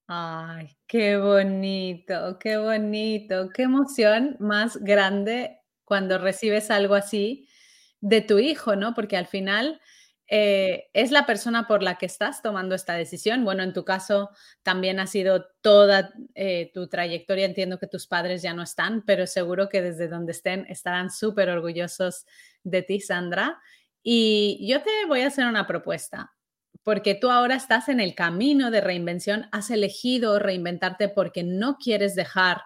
Ay, 0.07 0.75
qué 0.87 1.19
bonito, 1.19 2.39
qué 2.41 2.57
bonito, 2.57 3.51
qué 3.55 3.65
emoción 3.65 4.37
más 4.41 4.79
grande 4.79 5.61
cuando 5.85 6.17
recibes 6.17 6.71
algo 6.71 6.95
así 6.95 7.47
de 8.01 8.23
tu 8.23 8.39
hijo, 8.39 8.75
¿no? 8.77 8.95
Porque 8.95 9.17
al 9.17 9.27
final 9.27 9.81
eh, 10.29 10.91
es 10.93 11.11
la 11.11 11.27
persona 11.27 11.67
por 11.67 11.83
la 11.83 11.97
que 11.97 12.07
estás 12.07 12.43
tomando 12.43 12.75
esta 12.75 12.95
decisión. 12.95 13.45
Bueno, 13.45 13.63
en 13.63 13.73
tu 13.73 13.85
caso 13.85 14.31
también 14.63 15.01
ha 15.01 15.07
sido 15.07 15.47
toda 15.63 16.13
eh, 16.35 16.71
tu 16.75 16.89
trayectoria. 16.89 17.47
Entiendo 17.47 17.79
que 17.79 17.87
tus 17.87 18.07
padres 18.07 18.43
ya 18.43 18.53
no 18.55 18.63
están, 18.63 19.03
pero 19.07 19.27
seguro 19.27 19.69
que 19.69 19.83
desde 19.83 20.09
donde 20.09 20.33
estén 20.33 20.67
estarán 20.69 21.11
súper 21.11 21.49
orgullosos 21.49 22.27
de 22.63 22.83
ti, 22.83 23.01
Sandra. 23.01 23.59
Y 24.03 24.67
yo 24.69 24.83
te 24.83 24.91
voy 25.07 25.23
a 25.23 25.29
hacer 25.29 25.47
una 25.47 25.67
propuesta 25.67 26.35
porque 26.83 27.15
tú 27.15 27.31
ahora 27.31 27.55
estás 27.55 27.89
en 27.89 28.01
el 28.01 28.15
camino 28.15 28.71
de 28.71 28.81
reinvención, 28.81 29.47
has 29.53 29.71
elegido 29.71 30.39
reinventarte 30.39 31.11
porque 31.11 31.43
no 31.43 31.77
quieres 31.77 32.15
dejar 32.15 32.63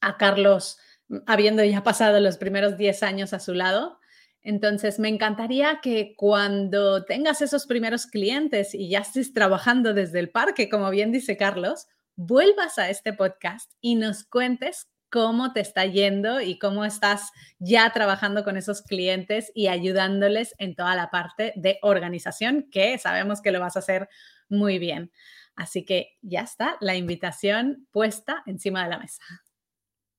a 0.00 0.16
Carlos 0.16 0.78
mm, 1.08 1.18
habiendo 1.26 1.64
ya 1.64 1.82
pasado 1.82 2.20
los 2.20 2.38
primeros 2.38 2.76
10 2.76 3.02
años 3.02 3.32
a 3.32 3.40
su 3.40 3.54
lado. 3.54 3.98
Entonces, 4.46 5.00
me 5.00 5.08
encantaría 5.08 5.80
que 5.82 6.14
cuando 6.16 7.04
tengas 7.04 7.42
esos 7.42 7.66
primeros 7.66 8.06
clientes 8.06 8.74
y 8.74 8.88
ya 8.88 9.00
estés 9.00 9.32
trabajando 9.32 9.92
desde 9.92 10.20
el 10.20 10.30
parque, 10.30 10.68
como 10.68 10.88
bien 10.90 11.10
dice 11.10 11.36
Carlos, 11.36 11.88
vuelvas 12.14 12.78
a 12.78 12.88
este 12.88 13.12
podcast 13.12 13.72
y 13.80 13.96
nos 13.96 14.22
cuentes 14.22 14.86
cómo 15.10 15.52
te 15.52 15.58
está 15.58 15.84
yendo 15.84 16.40
y 16.40 16.60
cómo 16.60 16.84
estás 16.84 17.32
ya 17.58 17.90
trabajando 17.90 18.44
con 18.44 18.56
esos 18.56 18.82
clientes 18.82 19.50
y 19.52 19.66
ayudándoles 19.66 20.54
en 20.58 20.76
toda 20.76 20.94
la 20.94 21.10
parte 21.10 21.52
de 21.56 21.80
organización, 21.82 22.68
que 22.70 22.98
sabemos 22.98 23.42
que 23.42 23.50
lo 23.50 23.58
vas 23.58 23.74
a 23.74 23.80
hacer 23.80 24.08
muy 24.48 24.78
bien. 24.78 25.10
Así 25.56 25.84
que 25.84 26.18
ya 26.22 26.42
está 26.42 26.76
la 26.80 26.94
invitación 26.94 27.88
puesta 27.90 28.44
encima 28.46 28.84
de 28.84 28.90
la 28.90 28.98
mesa. 29.00 29.24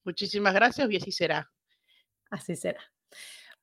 Muchísimas 0.04 0.54
gracias 0.54 0.92
y 0.92 0.98
así 0.98 1.14
será. 1.14 1.50
Así 2.30 2.58
será. 2.58 2.82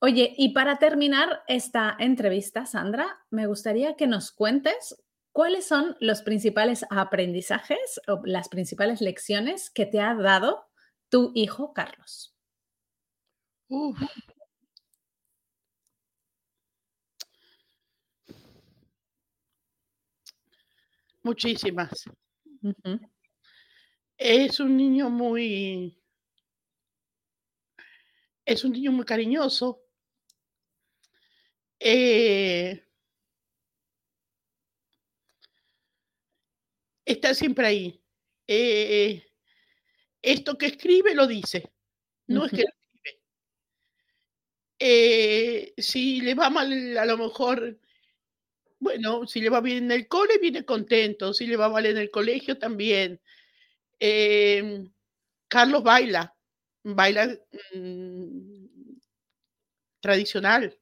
Oye, 0.00 0.35
y 0.37 0.50
para 0.52 0.78
terminar 0.78 1.42
esta 1.48 1.96
entrevista, 1.98 2.66
Sandra, 2.66 3.07
me 3.30 3.46
gustaría 3.46 3.96
que 3.96 4.07
nos 4.07 4.33
cuentes 4.33 4.96
cuáles 5.33 5.66
son 5.66 5.96
los 6.00 6.22
principales 6.22 6.85
aprendizajes 6.90 8.00
o 8.07 8.20
las 8.24 8.48
principales 8.48 9.00
lecciones 9.00 9.70
que 9.70 9.87
te 9.87 10.00
ha 10.00 10.14
dado 10.14 10.66
tu 11.09 11.33
hijo 11.35 11.72
Carlos? 11.72 12.35
Muchísimas. 21.24 22.04
Es 24.18 24.59
un 24.59 24.76
niño 24.76 25.09
muy, 25.09 25.96
es 28.46 28.64
un 28.64 28.72
niño 28.72 28.90
muy 28.92 29.04
cariñoso. 29.04 29.83
Eh, 31.86 32.80
está 37.04 37.34
siempre 37.34 37.66
ahí. 37.66 38.02
Eh, 38.46 39.22
esto 40.22 40.58
que 40.58 40.66
escribe 40.66 41.14
lo 41.14 41.26
dice, 41.26 41.72
no 42.28 42.46
es 42.46 42.52
que 42.52 42.62
lo 42.64 42.68
escribe. 42.70 43.20
Eh, 44.78 45.72
si 45.78 46.20
le 46.20 46.34
va 46.34 46.50
mal, 46.50 46.98
a 46.98 47.04
lo 47.06 47.16
mejor, 47.18 47.78
bueno, 48.78 49.26
si 49.26 49.40
le 49.40 49.48
va 49.50 49.60
bien 49.60 49.84
en 49.84 49.92
el 49.92 50.08
cole, 50.08 50.38
viene 50.40 50.64
contento, 50.64 51.32
si 51.32 51.46
le 51.46 51.56
va 51.56 51.68
mal 51.68 51.86
en 51.86 51.96
el 51.98 52.10
colegio, 52.10 52.58
también. 52.58 53.20
Em, 54.00 54.90
Carlos 55.48 55.82
baila, 55.84 56.34
baila 56.84 57.28
mm, 57.74 58.66
tradicional. 60.00 60.78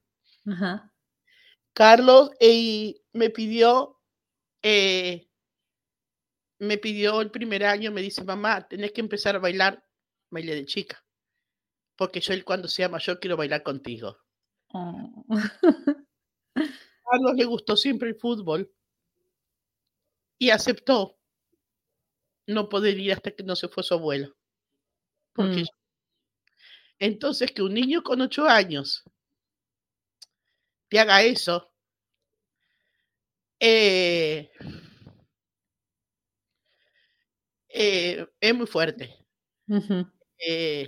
Carlos 1.73 2.31
eh, 2.39 3.01
me 3.13 3.29
pidió 3.29 3.99
eh, 4.61 5.27
me 6.59 6.77
pidió 6.77 7.21
el 7.21 7.29
primer 7.29 7.65
año, 7.65 7.91
me 7.91 8.01
dice, 8.01 8.23
mamá, 8.23 8.67
tenés 8.67 8.93
que 8.93 9.01
empezar 9.01 9.35
a 9.35 9.39
bailar 9.39 9.85
baile 10.29 10.55
de 10.55 10.65
chica, 10.65 11.05
porque 11.97 12.21
yo 12.21 12.33
cuando 12.45 12.67
sea 12.67 12.89
mayor 12.89 13.19
quiero 13.19 13.37
bailar 13.37 13.63
contigo. 13.63 14.17
Oh. 14.69 15.25
A 16.55 17.11
Carlos 17.11 17.35
le 17.35 17.45
gustó 17.45 17.75
siempre 17.75 18.09
el 18.09 18.15
fútbol 18.15 18.71
y 20.39 20.49
aceptó 20.49 21.19
no 22.47 22.69
poder 22.69 22.97
ir 22.99 23.11
hasta 23.11 23.31
que 23.31 23.43
no 23.43 23.55
se 23.55 23.67
fue 23.67 23.83
su 23.83 23.93
abuelo. 23.93 24.35
Porque 25.33 25.61
mm. 25.61 25.65
Entonces, 26.99 27.51
que 27.51 27.61
un 27.61 27.73
niño 27.73 28.01
con 28.01 28.21
ocho 28.21 28.47
años 28.47 29.03
te 30.93 30.99
haga 30.99 31.23
eso, 31.23 31.71
eh, 33.59 34.51
eh, 37.67 38.27
es 38.39 38.55
muy 38.55 38.67
fuerte. 38.67 39.17
Eh, 40.37 40.87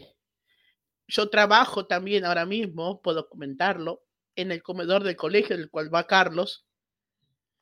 yo 1.08 1.28
trabajo 1.32 1.88
también 1.88 2.24
ahora 2.24 2.46
mismo, 2.46 3.02
puedo 3.02 3.28
comentarlo, 3.28 4.04
en 4.36 4.52
el 4.52 4.62
comedor 4.62 5.04
del 5.04 5.15
colegio 5.15 5.58
del 5.58 5.72
cual 5.72 5.91
va 5.91 6.06
Carlos. 6.06 6.68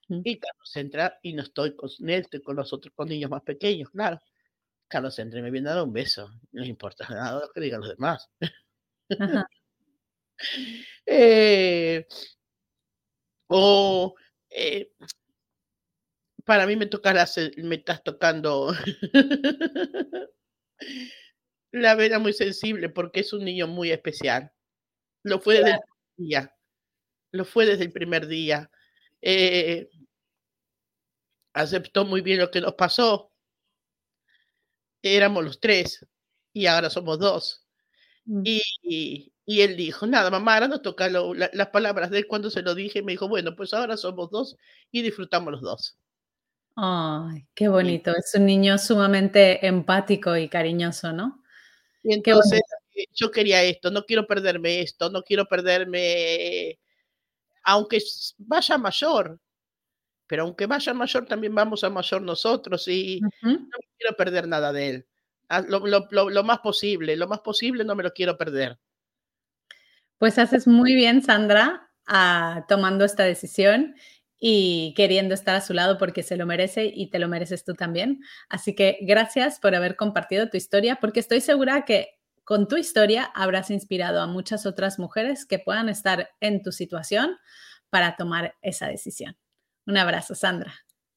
Y 0.10 0.38
Carlos 0.38 0.76
entra 0.76 1.20
y 1.22 1.32
no 1.32 1.44
estoy 1.44 1.78
con 1.78 1.90
él, 2.02 2.22
estoy 2.24 2.42
con 2.42 2.58
los 2.58 2.74
otros 2.74 2.94
con 2.94 3.08
niños 3.08 3.32
más 3.32 3.44
pequeños, 3.44 3.90
claro. 3.90 4.20
Carlos 4.90 5.18
entra 5.18 5.40
y 5.40 5.44
me 5.44 5.50
viene 5.50 5.70
a 5.70 5.76
dar 5.76 5.86
un 5.86 5.94
beso. 5.94 6.30
No 6.52 6.66
importa 6.66 7.08
nada 7.08 7.40
lo 7.40 7.54
que 7.54 7.62
digan 7.62 7.80
los 7.80 7.90
demás. 7.92 8.30
Eh, 11.06 12.06
o 13.48 14.16
para 16.46 16.66
mí 16.68 16.76
me 16.76 16.86
tocarás, 16.86 17.38
me 17.58 17.76
estás 17.76 18.04
tocando 18.04 18.74
la 21.72 21.96
vena 21.96 22.20
muy 22.20 22.34
sensible 22.34 22.90
porque 22.90 23.22
es 23.22 23.34
un 23.34 23.46
niño 23.46 23.68
muy 23.68 23.92
especial. 23.92 24.52
Lo 25.24 25.40
fue 25.40 25.56
desde 25.56 25.72
el 25.72 25.80
primer 25.80 26.18
día. 26.18 26.56
Lo 27.32 27.46
fue 27.46 27.66
desde 27.66 27.86
el 27.86 27.92
primer 27.92 28.28
día. 28.28 28.70
Eh, 29.22 29.90
aceptó 31.54 32.06
muy 32.06 32.22
bien 32.22 32.40
lo 32.40 32.52
que 32.52 32.62
nos 32.62 32.74
pasó. 32.74 33.32
éramos 35.02 35.44
los 35.44 35.60
tres 35.60 36.06
y 36.54 36.66
ahora 36.66 36.90
somos 36.90 37.20
dos. 37.20 37.63
Mm. 38.26 38.42
Y, 38.46 39.34
y, 39.46 39.62
él 39.62 39.76
dijo, 39.76 40.08
nada, 40.08 40.32
mamá, 40.32 40.54
ahora 40.54 40.68
no 40.68 40.82
toca 40.82 41.10
las 41.10 41.68
palabras 41.70 42.10
de 42.10 42.20
él 42.20 42.28
cuando 42.28 42.50
se 42.50 42.62
lo 42.62 42.76
dije. 42.76 43.02
Me 43.02 43.14
dijo, 43.14 43.28
bueno, 43.28 43.56
pues 43.56 43.74
ahora 43.74 43.98
somos 43.98 44.30
dos 44.32 44.58
y 44.92 45.02
disfrutamos 45.02 45.52
los 45.52 45.62
dos. 45.62 45.98
Ay, 46.76 47.46
qué 47.54 47.68
bonito. 47.68 48.12
Es 48.16 48.34
un 48.36 48.46
niño 48.46 48.78
sumamente 48.78 49.66
empático 49.66 50.36
y 50.36 50.50
cariñoso, 50.50 51.14
¿no? 51.14 51.44
Y 52.04 52.14
entonces 52.14 52.62
eh, 52.96 53.06
yo 53.14 53.32
quería 53.32 53.64
esto, 53.64 53.92
no 53.92 54.06
quiero 54.06 54.28
perderme 54.28 54.82
esto, 54.82 55.10
no 55.10 55.24
quiero 55.24 55.46
perderme, 55.46 56.80
aunque 57.64 58.00
vaya 58.38 58.78
mayor, 58.78 59.40
pero 60.28 60.44
aunque 60.44 60.66
vaya 60.66 60.94
mayor, 60.94 61.26
también 61.26 61.56
vamos 61.56 61.84
a 61.84 61.90
mayor 61.90 62.22
nosotros 62.22 62.88
y 62.88 63.22
no 63.22 63.30
quiero 63.98 64.16
perder 64.18 64.48
nada 64.48 64.74
de 64.74 64.90
él. 64.90 65.08
Ah, 65.54 65.62
lo, 65.62 66.44
más 66.44 66.60
posible, 66.60 67.16
lo 67.16 67.28
más 67.28 67.42
posible 67.42 67.84
no 67.84 67.94
me 67.94 68.02
lo 68.02 68.12
quiero 68.12 68.40
perder. 68.40 68.80
Pues 70.18 70.40
haces 70.40 70.66
muy 70.66 70.96
bien, 70.96 71.22
Sandra, 71.22 71.92
ah, 72.08 72.66
tomando 72.68 73.06
esta 73.06 73.24
decisión 73.24 73.94
y 74.40 74.96
queriendo 74.98 75.36
estar 75.36 75.54
a 75.54 75.62
su 75.62 75.76
lado 75.76 76.00
porque 76.00 76.24
se 76.24 76.38
lo 76.38 76.48
merece 76.48 76.92
y 76.92 77.12
te 77.12 77.20
lo 77.20 77.28
mereces 77.28 77.64
tú 77.64 77.76
también. 77.76 78.22
Así 78.50 78.74
que 78.74 78.98
gracias 79.02 79.60
por 79.60 79.76
haber 79.76 79.96
compartido 79.96 80.50
tu 80.50 80.58
historia 80.58 80.96
porque 81.00 81.20
estoy 81.20 81.40
segura 81.40 81.86
que 81.86 82.18
con 82.44 82.68
tu 82.68 82.76
historia 82.76 83.26
habrás 83.36 83.70
inspirado 83.70 84.22
a 84.22 84.28
muchas 84.28 84.66
otras 84.66 84.98
mujeres 84.98 85.46
que 85.46 85.60
puedan 85.60 85.88
estar 85.88 86.32
en 86.40 86.64
tu 86.64 86.72
situación 86.72 87.38
para 87.92 88.16
tomar 88.16 88.56
esa 88.64 88.88
decisión. 88.88 89.38
Un 89.86 89.98
abrazo, 89.98 90.34
Sandra. 90.34 90.74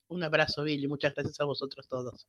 Un 0.08 0.22
abrazo, 0.22 0.62
Billy. 0.62 0.86
Muchas 0.88 1.14
gracias 1.14 1.40
a 1.40 1.44
vosotros 1.44 1.88
todos. 1.88 2.28